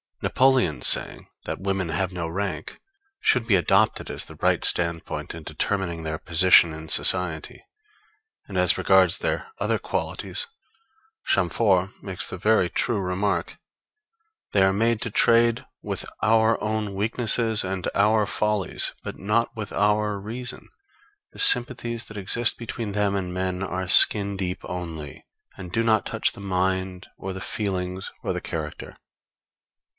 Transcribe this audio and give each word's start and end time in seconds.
Napoleon's 0.23 0.85
saying 0.87 1.29
that 1.45 1.61
women 1.61 1.89
have 1.89 2.11
no 2.11 2.27
rank 2.27 2.79
should 3.19 3.45
be 3.47 3.55
adopted 3.55 4.09
as 4.09 4.25
the 4.25 4.35
right 4.35 4.63
standpoint 4.63 5.35
in 5.35 5.41
determining 5.43 6.03
their 6.03 6.17
position 6.19 6.73
in 6.73 6.89
society; 6.89 7.63
and 8.47 8.55
as 8.57 8.77
regards 8.79 9.19
their 9.19 9.51
other 9.59 9.77
qualities 9.77 10.47
Chamfort 11.25 11.89
makes 12.01 12.25
the 12.27 12.37
very 12.37 12.67
true 12.69 12.99
remark: 12.99 13.57
_They 14.53 14.61
are 14.61 14.73
made 14.73 15.01
to 15.03 15.11
trade 15.11 15.65
with 15.83 16.05
our 16.23 16.61
own 16.63 16.95
weaknesses 16.95 17.63
and 17.63 17.87
our 17.95 18.25
follies, 18.25 18.93
but 19.03 19.17
not 19.17 19.55
with 19.55 19.71
our 19.71 20.19
reason. 20.19 20.69
The 21.31 21.39
sympathies 21.39 22.05
that 22.05 22.17
exist 22.17 22.57
between 22.57 22.91
them 22.93 23.15
and 23.15 23.33
men 23.33 23.61
are 23.63 23.87
skin 23.87 24.35
deep 24.37 24.59
only, 24.63 25.25
and 25.57 25.71
do 25.71 25.83
not 25.83 26.07
touch 26.07 26.31
the 26.31 26.41
mind 26.41 27.07
or 27.17 27.33
the 27.33 27.41
feelings 27.41 28.11
or 28.23 28.33
the 28.33 28.41
character_. 28.41 28.95